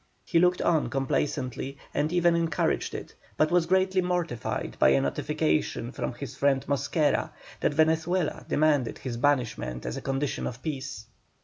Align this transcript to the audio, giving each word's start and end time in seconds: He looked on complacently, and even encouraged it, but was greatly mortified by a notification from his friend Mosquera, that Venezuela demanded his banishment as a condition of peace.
He 0.25 0.39
looked 0.39 0.63
on 0.63 0.89
complacently, 0.89 1.77
and 1.93 2.11
even 2.11 2.35
encouraged 2.35 2.95
it, 2.95 3.13
but 3.37 3.51
was 3.51 3.67
greatly 3.67 4.01
mortified 4.01 4.75
by 4.79 4.89
a 4.89 5.01
notification 5.01 5.91
from 5.91 6.13
his 6.15 6.35
friend 6.35 6.65
Mosquera, 6.67 7.31
that 7.59 7.75
Venezuela 7.75 8.43
demanded 8.49 8.97
his 8.97 9.15
banishment 9.17 9.85
as 9.85 9.97
a 9.97 10.01
condition 10.01 10.47
of 10.47 10.63
peace. 10.63 11.05